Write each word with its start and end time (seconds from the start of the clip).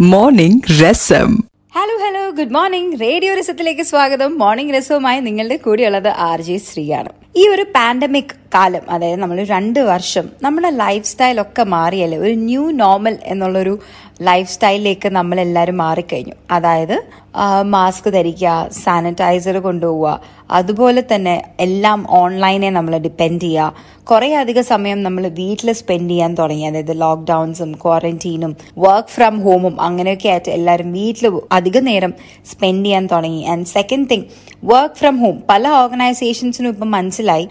Morning 0.00 0.82
Rasam 0.82 1.30
hello 1.74 1.94
hello 2.06 2.30
good 2.30 2.54
morning 2.54 3.00
radio 3.00 3.34
രസത്തിലേക്ക് 3.34 3.82
സ്വാഗതം. 3.82 4.38
Morning 4.38 4.74
രസവുമായി 4.74 5.20
നിങ്ങളുടെ 5.20 5.56
കൂടെയുള്ളത് 5.56 6.08
ആർ 6.08 6.40
ജെ 6.40 6.56
ശ്രീയാണ്. 6.56 7.08
ഈ 7.36 7.48
ഒരു 7.48 7.62
പാൻഡമിക് 7.62 8.37
കാലം 8.54 8.90
അതായത് 8.90 9.20
നമ്മൾ 9.20 9.44
രണ്ട് 9.44 9.80
വർഷം 9.80 10.28
നമ്മുടെ 10.42 10.70
ലൈഫ് 10.70 11.06
സ്റ്റൈൽ 11.06 11.40
ഒക്കെ 11.40 11.62
മാറിയല്ലേ? 11.62 12.18
ഒരു 12.18 12.34
ന്യൂ 12.34 12.70
നോർമൽ 12.70 13.18
എന്നുള്ളൊരു 13.24 13.78
ലൈഫ് 14.22 14.50
സ്റ്റൈലിലേക്ക് 14.50 15.08
നമ്മൾ 15.08 15.40
എല്ലാവരും 15.40 15.76
മാറിക്കഴിഞ്ഞു. 15.76 16.34
അതായത് 16.50 16.96
മാസ്ക് 17.62 18.08
ധരിക്കുക 18.12 18.68
സാനിറ്റൈസർ 18.84 19.56
കൊണ്ടുപോവുക 19.58 20.20
അതുപോലെ 20.50 21.02
തന്നെ 21.14 21.42
എല്ലാം 21.60 22.06
ഓൺലൈനെ 22.10 22.70
നമ്മൾ 22.70 22.96
ഡിപ്പെൻഡ് 22.98 23.40
ചെയ്യുക. 23.40 23.98
കുറേ 24.10 24.34
അധികം 24.34 24.64
സമയം 24.64 25.02
നമ്മൾ 25.02 25.28
വീട്ടിൽ 25.28 25.72
സ്പെൻഡ് 25.72 26.10
ചെയ്യാൻ 26.10 26.34
തുടങ്ങി. 26.34 26.64
അതായത് 26.64 27.00
ലോക്ക്ഡൗൺസും 27.00 27.72
ക്വാറന്റീനും 27.72 28.56
വർക്ക് 28.78 29.08
ഫ്രം 29.08 29.40
ഹോമും 29.40 29.80
അങ്ങനെയൊക്കെ 29.80 30.28
ആയിട്ട് 30.28 30.50
എല്ലാവരും 30.50 30.92
വീട്ടിൽ 30.92 31.40
അധിക 31.52 31.78
നേരം 31.78 32.14
സ്പെൻഡ് 32.50 32.84
ചെയ്യാൻ 32.86 33.06
തുടങ്ങി. 33.12 33.42
And 33.44 33.66
second 33.66 34.10
thing 34.10 34.24
work 34.64 34.94
from 34.94 35.16
home 35.20 35.42
പല 35.48 35.68
ഓർഗനൈസേഷൻസിനും 35.68 36.70
ഇപ്പം 36.70 36.90
മനസ്സിലായി. 36.90 37.48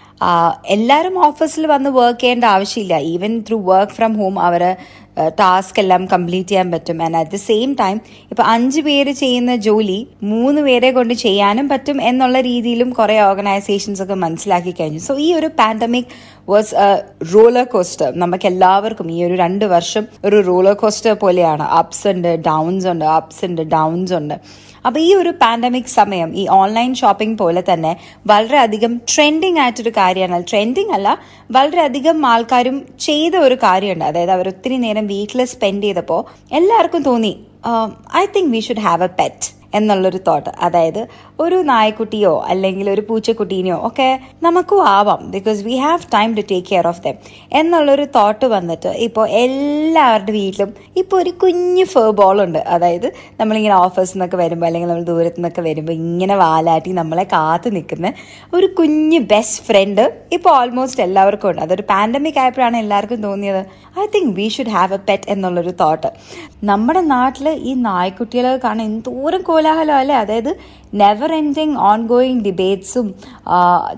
എല്ലാവരും 0.66 1.26
ഓഫീസിൽ 1.26 1.68
വന്ന് 1.68 1.90
വർക്ക് 1.90 2.20
ചെയ്യേണ്ട 2.20 2.44
ആവശ്യമില്ല. 2.44 2.98
Even 2.98 3.44
through 3.48 3.58
work 3.66 3.94
from 3.94 4.14
home 4.18 4.40
our 4.40 4.76
task 5.40 5.80
എല്ലാം 5.80 6.06
കംപ്ലീറ്റ് 6.06 6.50
ചെയ്യാൻ 6.50 6.72
പറ്റും. 6.72 7.04
And 7.04 7.18
at 7.18 7.32
the 7.32 7.36
same 7.36 7.74
time 7.74 8.02
ഇപ്പൊ 8.32 8.44
അഞ്ച് 8.44 8.82
പേര് 8.82 9.12
ചെയ്യുന്ന 9.12 9.56
ജോലി 9.56 10.08
മൂന്ന് 10.24 10.62
പേരെ 10.62 10.92
കൊണ്ട് 10.92 11.14
ചെയ്യാനും 11.14 11.70
പറ്റും 11.70 12.02
എന്നുള്ള 12.02 12.42
രീതിയിലും 12.42 12.90
കുറേ 12.90 13.20
ഓർഗനൈസേഷൻസ് 13.22 14.02
ഒക്കെ 14.02 14.14
മനസ്സിലാക്കി 14.14 14.74
കഴിഞ്ഞു. 14.80 15.00
സോ 15.00 15.16
ഈ 15.20 15.34
ഒരു 15.34 15.50
പാൻഡമിക് 15.60 16.06
വാസ് 16.50 16.76
റോളർ 17.34 17.64
കോസ്റ്റർ 17.64 18.12
നമുക്ക് 18.16 18.48
എല്ലാവർക്കും 18.48 19.12
ഈ 19.12 19.24
ഒരു 19.24 19.34
രണ്ട് 19.34 19.66
വർഷം 19.66 20.08
ഒരു 20.26 20.38
റോളർ 20.48 20.74
കോസ്റ്റർ 20.74 21.14
പോലെയാണ്. 21.14 21.64
അപ്സ് 21.64 22.08
ഉണ്ട് 22.08 22.44
ഡൗൺസ് 22.46 22.88
ഉണ്ട് 22.88 23.06
അപ്സ് 23.06 23.46
ഉണ്ട് 23.46 23.62
ഡൗൺസ് 23.62 24.14
ഉണ്ട്. 24.14 24.68
അപ്പോൾ 24.86 25.00
ഈ 25.00 25.16
ഒരു 25.16 25.30
പാൻഡമിക് 25.42 25.92
സമയം 25.96 26.36
ഈ 26.36 26.48
ഓൺലൈൻ 26.48 26.96
ഷോപ്പിംഗ് 26.96 27.38
പോലെ 27.38 27.64
തന്നെ 27.74 27.98
വളരെയധികം 28.28 29.02
ട്രെൻഡിങ് 29.16 29.60
ആയിട്ടൊരു 29.60 29.90
കാര്യമാണ്. 29.90 30.44
ട്രെൻഡിങ് 30.52 30.94
അല്ല 30.94 31.18
വളരെയധികം 31.52 32.26
ആൾക്കാരും 32.26 32.86
ചെയ്ത 33.00 33.36
ഒരു 33.36 33.56
കാര്യമുണ്ട്. 33.56 34.06
അതായത് 34.06 34.32
അവർ 34.32 34.48
ഒത്തിരി 34.48 34.78
നേരം 34.78 35.07
വീട്ടിൽ 35.08 35.42
സ്പെൻഡ് 35.46 35.84
ചെയ്തപ്പോൾ 35.84 36.22
എല്ലാവർക്കും 36.52 37.04
തോന്നി 37.04 37.34
I 38.18 38.26
think 38.36 38.52
we 38.52 38.62
should 38.62 38.84
have 38.86 39.04
a 39.04 39.14
pet 39.20 39.48
എന്നുള്ളൊരു 39.74 40.20
തോട്ട് 40.28 40.52
അതായത് 40.62 41.02
ഒരു 41.40 41.56
നായക്കുട്ടിയോ 41.56 42.32
അല്ലെങ്കിൽ 42.48 42.90
ഒരു 42.90 43.02
പൂച്ചക്കുട്ടീനെയോ 43.10 43.78
ഒക്കെ 43.88 44.20
നമുക്കും 44.44 44.80
ആവാം 44.88 45.32
because 45.32 45.64
we 45.64 45.76
have 45.76 46.00
time 46.14 46.36
to 46.36 46.42
take 46.52 46.68
care 46.72 46.88
of 46.88 47.02
them 47.02 47.16
എന്നുള്ളൊരു 47.52 48.06
തോട്ട് 48.16 48.46
വന്നിട്ട് 48.46 48.88
ഇപ്പോൾ 48.88 49.28
എല്ലാവരുടെ 49.28 50.32
വീട്ടിലും 50.32 50.74
ഇപ്പോൾ 50.96 51.22
ഒരു 51.22 51.30
കുഞ്ഞു 51.30 51.84
ഫേർ 51.84 52.10
ബോൾ 52.10 52.42
ഉണ്ട്. 52.44 52.60
അതായത് 52.60 53.08
നമ്മളിങ്ങനെ 53.40 53.76
ഓഫീസിൽ 53.76 54.16
നിന്നൊക്കെ 54.16 54.38
വരുമ്പോൾ 54.38 54.66
അല്ലെങ്കിൽ 54.66 54.90
നമ്മൾ 54.90 55.04
ദൂരത്തു 55.04 55.38
നിന്നൊക്കെ 55.38 55.62
വരുമ്പോൾ 55.62 55.92
ഇങ്ങനെ 55.92 56.36
വാലാട്ടി 56.36 56.92
നമ്മളെ 56.92 57.24
കാത്തു 57.24 57.70
നിൽക്കുന്ന 57.70 58.14
ഒരു 58.54 58.70
കുഞ്ഞ് 58.80 59.20
ബെസ്റ്റ് 59.20 59.64
ഫ്രണ്ട് 59.64 60.04
ഇപ്പോൾ 60.32 60.50
ഓൾമോസ്റ്റ് 60.50 61.04
എല്ലാവർക്കും 61.04 61.50
ഉണ്ട്. 61.50 61.62
അതൊരു 61.62 61.84
പാൻഡമിക് 61.90 62.40
ആയപ്പോഴാണ് 62.40 62.78
എല്ലാവർക്കും 62.78 63.22
തോന്നിയത്. 63.22 63.66
I 64.00 64.06
think 64.16 64.34
we 64.36 64.48
should 64.48 64.70
have 64.70 64.94
a 64.94 64.98
pet 65.10 65.30
എന്നുള്ളൊരു 65.30 65.74
തോട്ട് 65.80 66.08
നമ്മുടെ 66.64 67.02
നാട്ടിൽ 67.02 67.48
ഈ 67.50 67.74
നായ്ക്കുട്ടികളെ 67.74 68.58
കാണാൻ 68.64 68.86
എന്തോരം 68.88 69.42
കോലാഹലം 69.42 69.96
അല്ലേ? 69.96 70.16
അതായത് 70.16 70.52
നെവർ 70.94 71.32
എൻഡിങ് 71.34 71.78
ഓൺ 71.90 72.08
ഗോയിങ് 72.08 72.42
ഡിബേറ്റ്സും 72.42 73.08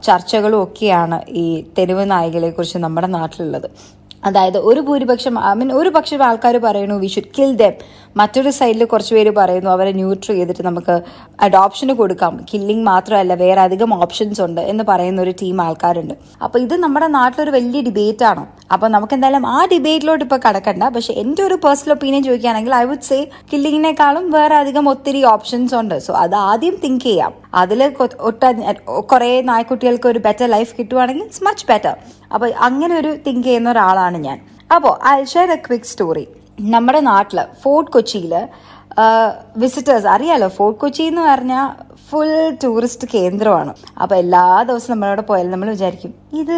ചർച്ചകളും 0.04 0.64
ഒക്കെയാണ് 0.64 1.20
ഈ 1.42 1.46
തെരുവ് 1.78 2.06
നായികളെക്കുറിച്ച് 2.12 2.58
കുറിച്ച് 2.60 2.78
നമ്മുടെ 2.78 3.08
നാട്ടിലുള്ളത്. 3.08 3.70
അതായത് 4.26 4.58
ഒരു 4.58 4.80
ഭൂരിപക്ഷം 4.80 5.36
ഐ 5.50 5.54
മീൻ 5.54 5.74
ഒരു 5.74 5.90
പക്ഷം 5.90 6.24
ആൾക്കാർ 6.24 6.58
പറയുന്നു 6.58 6.96
വി 6.96 7.08
ഷുഡ് 7.08 7.32
കിൽ 7.38 7.56
ദം 7.56 7.74
മറ്റൊരു 8.18 8.50
സൈഡിൽ 8.50 8.84
കുറച്ച് 8.84 9.16
പേര് 9.16 9.32
പറയുന്നു 9.38 9.70
അവരെ 9.70 9.92
ന്യൂട്രൽ 9.92 10.36
ചെയ്തിട്ട് 10.36 10.64
നമുക്ക് 10.64 11.02
അഡോപ്ഷന് 11.42 11.94
കൊടുക്കാം. 11.94 12.46
കില്ലിംഗ് 12.54 12.86
മാത്രമല്ല 12.86 13.34
വേറെ 13.34 13.62
അധികം 13.62 13.94
ഓപ്ഷൻസ് 13.94 14.42
ഉണ്ട് 14.42 14.62
എന്ന് 14.62 14.84
പറയുന്ന 14.88 15.22
ഒരു 15.22 15.32
ടീം 15.32 15.62
ആൾക്കാരുണ്ട്. 15.62 16.14
അപ്പൊ 16.44 16.60
ഇത് 16.60 16.76
നമ്മുടെ 16.76 17.08
നാട്ടിലൊരു 17.08 17.52
വലിയ 17.52 17.82
ഡിബേറ്റ് 17.82 18.24
ആണ്. 18.24 18.48
അപ്പൊ 18.72 18.88
നമുക്ക് 18.88 19.14
എന്തായാലും 19.14 19.48
ആ 19.48 19.66
ഡിബേറ്റിലോട്ട് 19.66 20.24
ഇപ്പൊ 20.24 20.38
കടക്കണ്ട. 20.38 20.84
പക്ഷെ 20.84 21.14
എന്റെ 21.14 21.44
ഒരു 21.44 21.54
പേഴ്സണൽ 21.54 21.94
ഒപ്പീനിയൻ 21.94 22.24
ചോദിക്കുകയാണെങ്കിൽ 22.24 22.76
ഐ 22.76 22.84
വുഡ് 22.84 23.02
സേ 23.02 23.28
കില്ലിങ്ങിനേക്കാളും 23.54 24.32
വേറെ 24.32 24.56
അധികം 24.56 24.90
ഒത്തിരി 24.90 25.24
ഓപ്ഷൻസ് 25.24 25.76
ഉണ്ട്. 25.76 26.00
സോ 26.00 26.14
അത് 26.14 26.36
ആദ്യം 26.36 26.78
തിങ്ക് 26.86 27.02
ചെയ്യാം. 27.02 27.34
അതിൽ 27.54 27.80
ഒട്ട 28.30 28.44
കുറേ 29.12 29.30
നായ്ക്കുട്ടികൾക്ക് 29.52 30.08
ഒരു 30.14 30.20
ബെറ്റർ 30.28 30.48
ലൈഫ് 30.56 30.72
കിട്ടുവാണെങ്കിൽ 30.80 31.26
ഇറ്റ്സ് 31.28 31.44
മച്ച് 31.48 31.66
ബെറ്റർ 31.72 31.94
അപ്പോൾ 32.34 32.50
അങ്ങനെ 32.68 32.94
ഒരു 33.02 33.12
തിങ്ക് 33.28 33.46
ചെയ്യുന്ന 33.48 33.70
ഒരാളാണ് 33.76 34.18
ഞാൻ. 34.28 34.40
അപ്പോൾ 34.76 34.94
I 35.12 35.18
share 35.34 35.52
a 35.58 35.60
quick 35.68 35.90
story 35.92 36.26
നമ്മുടെ 36.74 37.00
നാട്ടിൽ 37.12 37.40
ഫോർട്ട് 37.64 37.92
കൊച്ചിയിൽ 37.92 38.34
വിസിറ്റേഴ്സ് 39.64 40.08
അറിയാലോ? 40.16 40.48
ഫോർട്ട് 40.58 40.80
കൊച്ചി 40.80 41.04
എന്ന് 41.12 41.22
പറഞ്ഞാൽ 41.22 41.68
ഫുൾ 42.10 42.50
ടൂറിസ്റ്റ് 42.64 43.08
കേന്ദ്രമാണ്. 43.14 43.74
അപ്പൊ 44.02 44.16
എല്ലാ 44.16 44.64
ദിവസവും 44.64 44.92
നമ്മളവിടെ 44.92 45.22
പോയാലും 45.22 45.52
നമ്മൾ 45.52 45.70
വിചാരിക്കും 45.70 46.14
ഇത് 46.34 46.58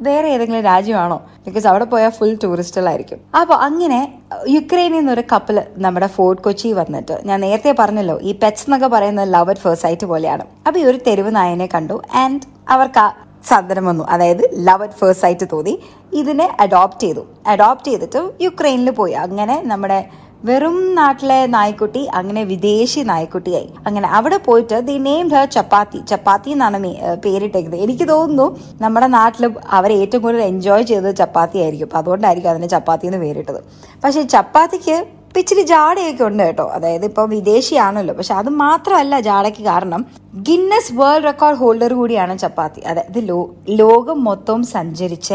വേറെ 0.00 0.28
ഏതെങ്കിലും 0.28 0.62
രാജ്യമാണോ? 0.62 1.18
ബിക്കോസ് 1.46 1.66
അവിടെ 1.66 1.84
പോയാൽ 1.84 2.10
ഫുൾ 2.10 2.34
ടൂറിസ്റ്റുകളായിരിക്കും 2.44 3.18
അപ്പോൾ 3.40 3.54
അങ്ങനെ 3.54 4.00
യുക്രൈനിൽ 4.48 4.98
നിന്നൊരു 4.98 5.24
കപ്പൽ 5.32 5.62
നമ്മുടെ 5.76 6.06
ഫോർട്ട് 6.06 6.42
കൊച്ചി 6.42 6.72
വന്നിട്ട് 6.72 7.20
ഞാൻ 7.24 7.40
നേരത്തെ 7.40 7.74
പറഞ്ഞല്ലോ 7.78 8.16
ഈ 8.22 8.32
പെറ്റ്സ് 8.32 8.64
എന്നൊക്കെ 8.68 8.86
പറയുന്നത് 8.86 9.32
ലവ് 9.34 9.50
അറ്റ് 9.50 9.60
ഫേഴ്സ് 9.60 9.82
സൈറ്റ് 9.82 10.06
പോലെയാണ്. 10.06 10.46
അപ്പൊ 10.66 10.80
ഈ 10.80 10.84
ഒരു 10.84 10.98
തെരുവ് 11.06 11.36
നായനെ 11.36 11.68
കണ്ടു 11.74 12.02
ആൻഡ് 12.14 12.42
അവർക്ക് 12.68 13.06
സാധനം 13.48 13.84
വന്നു. 13.84 14.04
അതായത് 14.04 14.42
ലവ് 14.54 14.82
അറ്റ് 14.82 14.94
ഫേഴ്സ് 14.94 15.24
ആയിട്ട് 15.24 15.46
തോന്നി. 15.52 15.78
ഇതിനെ 16.12 16.56
അഡോപ്റ്റ് 16.60 17.02
ചെയ്തു. 17.02 17.22
അഡോപ്റ്റ് 17.46 17.88
ചെയ്തിട്ട് 17.88 18.20
യുക്രൈനിൽ 18.40 18.90
പോയി. 18.90 19.12
അങ്ങനെ 19.12 19.62
നമ്മുടെ 19.64 19.98
വെറും 20.44 20.94
നാട്ടിലെ 20.94 21.46
നായ്ക്കുട്ടി 21.46 22.00
അങ്ങനെ 22.18 22.42
വിദേശി 22.44 23.00
നായ്ക്കുട്ടിയായി. 23.00 23.68
അങ്ങനെ 23.86 24.08
അവിടെ 24.08 24.36
പോയിട്ട് 24.36 24.76
the 24.88 24.96
name 24.98 25.28
her 25.28 25.44
Chapathi. 25.56 26.00
Chapathi 26.10 26.50
എന്നാണ് 26.50 26.78
പേരിട്ടേക്കുന്നത്. 27.24 27.80
എനിക്ക് 27.80 28.08
തോന്നുന്നു 28.08 28.46
നമ്മുടെ 28.80 29.06
നാട്ടിൽ 29.06 29.44
അവർ 29.78 29.92
ഏറ്റവും 29.92 30.22
കൂടുതൽ 30.22 30.42
എൻജോയ് 30.42 30.82
ചെയ്തത് 30.82 31.16
ചപ്പാത്തി 31.16 31.58
ആയിരിക്കും 31.58 31.90
അതുകൊണ്ടായിരിക്കും 31.94 32.50
അതിന് 32.50 32.68
ചപ്പാത്തി 32.68 33.06
എന്ന് 33.06 33.18
പേരിട്ടത്. 33.18 33.60
പക്ഷെ 34.04 34.22
ചപ്പാത്തിക്ക് 34.22 34.96
ഇപ്പൊ 35.32 35.40
ഇച്ചിരി 35.42 35.62
ജാടയൊക്കെ 35.70 36.24
ഉണ്ട് 36.26 36.42
കേട്ടോ. 36.46 36.64
അതായത് 36.76 37.04
ഇപ്പൊ 37.08 37.22
വിദേശിയാണല്ലോ. 37.34 38.14
പക്ഷെ 38.16 38.34
അത് 38.40 38.50
മാത്രമല്ല 38.62 39.20
ജാടയ്ക്ക് 39.28 39.62
കാരണം 39.68 40.02
ഗിന്നസ് 40.48 40.92
വേൾഡ് 40.98 41.26
റെക്കോർഡ് 41.28 41.58
ഹോൾഡർ 41.60 41.92
കൂടിയാണ് 41.98 42.34
ചപ്പാത്തി. 42.42 42.80
അതായത് 42.90 43.18
ലോ 43.28 43.38
ലോകം 43.80 44.18
മൊത്തവും 44.24 44.62
സഞ്ചരിച്ച 44.72 45.32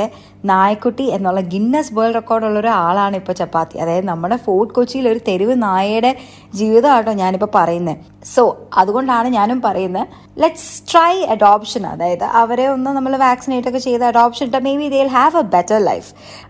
നായക്കുട്ടി 0.52 1.06
എന്നുള്ള 1.16 1.41
ഗിന്നസ് 1.53 1.94
വേൾഡ് 1.97 2.16
റെക്കോർഡ് 2.16 2.46
ഉള്ള 2.46 2.59
ഒരാളാണ് 2.59 3.16
ഇപ്പൊ 3.16 3.34
ചപ്പാത്തി. 3.34 3.75
അതായത് 3.84 4.06
നമ്മുടെ 4.06 4.38
ഫോർട്ട് 4.46 4.74
കൊച്ചിയിൽ 4.74 5.07
ഒരു 5.13 5.19
തെരുവ് 5.28 5.56
നായയുടെ 5.63 6.12
ജീവിതമാട്ടോ 6.53 7.13
ഞാനിപ്പോ 7.24 7.50
പറയുന്നത് 7.56 7.97
സോ 8.36 8.44
അതുകൊണ്ടാണ് 8.78 9.28
ഞാനും 9.30 9.59
പറയുന്നത് 9.62 10.07
ലെറ്റ്സ് 10.41 10.72
ട്രൈ 10.91 11.13
അഡോപ്ഷൻ 11.36 11.84
അതായത് 11.88 12.24
അവരെ 12.41 12.68
ഒന്ന് 12.68 12.90
നമ്മൾ 12.90 13.13
വാക്സിനേറ്റ് 13.25 13.68
ഒക്കെ 13.68 13.81
ചെയ്ത് 13.88 14.06
അഡോപ്ഷൻ 14.06 14.46
ഇട്ടാൽ 14.47 14.63
maybe 14.78 14.90
they 14.90 15.02
have 15.18 15.38
a 15.38 15.46
better 15.56 15.80
life 15.86 16.09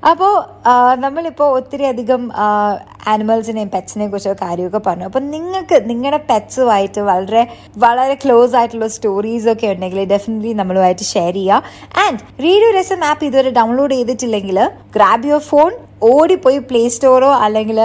അപ്പോൾ 0.09 0.33
നമ്മളിപ്പോൾ 0.99 1.49
ഒത്തിരി 1.59 1.83
അധികം 1.83 2.23
ആനിമൽസിനെയും 3.37 3.69
പെറ്റ്സിനെയും 3.73 4.09
കുറിച്ചൊക്കെ 4.11 4.39
കാര്യമൊക്കെ 4.45 4.79
പറഞ്ഞു. 4.87 5.05
അപ്പം 5.09 5.23
നിങ്ങൾക്ക് 5.33 5.77
നിങ്ങളുടെ 5.89 6.19
പെറ്റ്സുമായിട്ട് 6.29 7.01
വളരെ 7.09 7.41
വളരെ 7.83 8.15
ക്ലോസ് 8.23 8.55
ആയിട്ടുള്ള 8.59 8.87
സ്റ്റോറീസ് 8.95 9.47
ഒക്കെ 9.53 9.67
ഉണ്ടെങ്കിൽ 9.73 9.99
ഡെഫിനറ്റ്ലി 10.13 10.51
നമ്മളുമായിട്ട് 10.61 11.05
ഷെയർ 11.13 11.33
ചെയ്യുക 11.39 11.61
ആൻഡ് 12.03 12.19
റേഡിയോ 12.45 12.69
രസം 12.77 13.03
ആപ്പ് 13.09 13.25
ഇതുവരെ 13.29 13.51
ഡൗൺലോഡ് 13.59 13.97
ചെയ്തിട്ടില്ലെങ്കിൽ 13.97 14.59
ഗ്രാബ് 14.97 15.29
യുവർ 15.31 15.43
ഫോൺ 15.51 15.71
ഓടിപ്പോയി 16.07 16.59
പ്ലേ 16.69 16.81
സ്റ്റോറോ 16.95 17.29
അല്ലെങ്കിൽ 17.43 17.77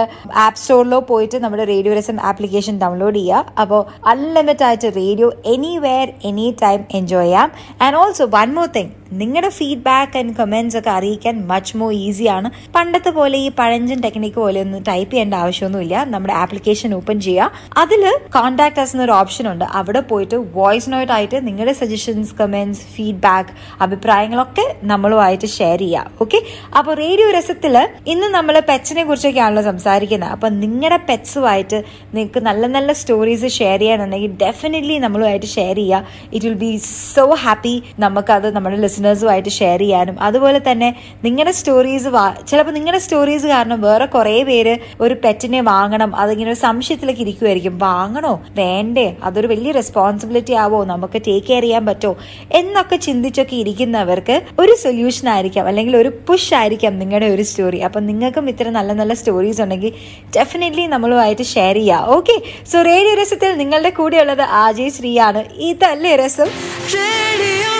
ആപ്പ് 0.43 0.59
സ്റ്റോറിലോ 0.59 0.99
പോയിട്ട് 1.11 1.37
നമ്മുടെ 1.43 1.63
റേഡിയോ 1.71 1.93
രസം 1.99 2.17
ആപ്ലിക്കേഷൻ 2.29 2.75
ഡൗൺലോഡ് 2.81 3.19
ചെയ്യുക 3.19 3.53
അപ്പോൾ 3.61 3.81
അൺലിമിറ്റഡ് 4.11 4.67
ആയിട്ട് 4.67 4.89
radio 4.95 5.29
anywhere 5.53 6.09
any 6.29 6.45
time 6.63 6.81
enjoy 6.99 7.25
ചെയ്യാം. 7.25 7.47
And 7.83 7.97
also 8.01 8.25
one 8.35 8.51
more 8.57 8.67
thing 8.75 8.91
നിങ്ങളുടെ 9.21 9.49
ഫീഡ്ബാക്ക് 9.57 10.17
ആൻഡ് 10.19 10.33
കമൻസ് 10.37 10.77
ഒക്കെ 10.77 10.89
അറിയിക്കാൻ 10.89 11.35
മച്ച് 11.49 11.73
മോർ 11.79 11.89
ഈസിയാണ് 12.03 12.47
പണ്ടത്തെ 12.75 13.11
പോലെ 13.17 13.37
ഈ 13.45 13.49
പഴഞ്ചൻ 13.59 13.99
ടെക്നിക്ക് 14.05 14.39
പോലെ 14.43 14.59
ഒന്നും 14.65 14.83
ടൈപ്പ് 14.87 15.11
ചെയ്യേണ്ട 15.11 15.35
ആവശ്യമൊന്നുമില്ല. 15.41 15.97
നമ്മുടെ 16.13 16.35
ആപ്ലിക്കേഷൻ 16.43 16.93
ഓപ്പൺ 16.99 17.17
ചെയ്യുക 17.27 17.49
അതിൽ 17.83 18.03
കോൺടാക്ട് 18.37 18.81
അസ് 18.83 18.95
എന്നൊരു 18.95 19.15
ഓപ്ഷൻ 19.19 19.47
ഉണ്ട്. 19.51 19.65
അവിടെ 19.81 20.03
പോയിട്ട് 20.11 20.39
വോയിസ് 20.57 20.89
നോട്ട് 20.93 21.11
ആയിട്ട് 21.17 21.39
നിങ്ങളുടെ 21.47 21.75
സജഷൻസ് 21.81 22.33
കമൻസ് 22.41 22.85
ഫീഡ്ബാക്ക് 22.95 23.53
അഭിപ്രായങ്ങളൊക്കെ 23.87 24.67
നമ്മളുമായിട്ട് 24.93 25.49
ഷെയർ 25.57 25.79
ചെയ്യുക 25.85 26.23
ഓക്കെ 26.25 26.41
അപ്പോൾ 26.77 26.93
റേഡിയോ 27.03 27.27
രസത്തിൽ 27.31 27.75
ഇന്ന് 28.07 28.27
നമ്മൾ 28.27 28.55
പെറ്റ്സിനെ 28.69 29.03
കുറിച്ചൊക്കെയാണല്ലോ 29.03 29.63
സംസാരിക്കുന്നത്. 29.63 30.29
അപ്പൊ 30.29 30.47
നിങ്ങളുടെ 30.63 30.99
പെറ്റ്സുമായിട്ട് 31.09 31.77
നിങ്ങൾക്ക് 32.13 32.39
നല്ല 32.47 32.67
നല്ല 32.67 32.91
സ്റ്റോറീസ് 32.99 33.47
ഷെയർ 33.57 33.79
ചെയ്യാനുണ്ടെങ്കിൽ 33.79 34.31
ഡെഫിനറ്റ്ലി 34.43 34.97
നമ്മളുമായിട്ട് 35.05 35.45
ഷെയർ 35.45 35.75
ചെയ്യുക 35.75 36.01
it 36.33 36.45
will 36.45 36.57
be 36.63 36.71
so 37.15 37.25
happy 37.43 37.73
നമുക്കത് 37.99 38.47
നമ്മുടെ 38.55 38.77
ലിസണേഴ്സുമായിട്ട് 38.85 39.49
ഷെയർ 39.59 39.79
ചെയ്യാനും. 39.79 40.15
അതുപോലെ 40.21 40.61
തന്നെ 40.71 40.89
നിങ്ങളുടെ 41.23 41.53
സ്റ്റോറീസ് 41.59 42.09
ചിലപ്പോൾ 42.47 42.73
നിങ്ങളുടെ 42.77 43.01
സ്റ്റോറീസ് 43.05 43.47
കാരണം 43.53 43.81
വേറെ 43.87 44.05
കുറേ 44.15 44.43
പേര് 44.49 44.75
ഒരു 45.01 45.17
പെറ്റിനെ 45.25 45.61
വാങ്ങണം 45.71 46.11
അതിങ്ങനെ 46.15 46.51
ഒരു 46.51 46.59
സംശയത്തിലേക്ക് 46.59 47.21
ഇരിക്കുമായിരിക്കും 47.25 47.77
വാങ്ങണോ? 47.87 48.33
വേണ്ടേ? 48.61 49.07
അതൊരു 49.23 49.47
വലിയ 49.53 49.71
റെസ്പോൺസിബിലിറ്റി 49.79 50.53
ആവോ? 50.63 50.81
നമുക്ക് 50.93 51.21
ടേക്ക് 51.27 51.47
കെയർ 51.47 51.63
ചെയ്യാൻ 51.67 51.85
പറ്റുമോ 51.91 52.15
എന്നൊക്കെ 52.51 52.95
ചിന്തിച്ചൊക്കെ 53.07 53.55
ഇരിക്കുന്നവർക്ക് 53.63 54.37
ഒരു 54.59 54.75
സൊല്യൂഷൻ 54.85 55.29
ആയിരിക്കാം. 55.29 55.67
അല്ലെങ്കിൽ 55.67 55.97
ഒരു 55.97 56.11
പുഷ് 56.27 56.53
ആയിരിക്കാം. 56.53 56.81
ആയിരിക്കാം 56.83 57.01
നിങ്ങളുടെ 57.03 57.27
ഒരു 57.35 57.43
സ്റ്റോറി 57.49 57.79
അപ്പം 57.87 58.03
നിങ്ങൾക്കും 58.09 58.45
ഇത്ര 58.51 58.67
നല്ല 58.77 58.91
നല്ല 58.99 59.13
സ്റ്റോറീസ് 59.19 59.61
ഉണ്ടെങ്കിൽ 59.65 59.91
ഡെഫിനറ്റ്ലി 60.37 60.85
നമ്മളുമായിട്ട് 60.95 61.45
ഷെയർ 61.53 61.77
ചെയ്യുക 61.79 62.15
ഓക്കെ 62.17 62.35
സോ 62.71 62.77
റേഡിയോ 62.91 63.13
രസത്തിൽ 63.21 63.51
നിങ്ങളുടെ 63.61 63.91
കൂടെയുള്ളത് 63.99 64.45
ആജയ് 64.63 64.91
ശ്രീയാണ്. 64.97 65.43
ഇതല്ലേ 65.69 66.13
രസം? 66.23 66.49
Radio 66.95 67.72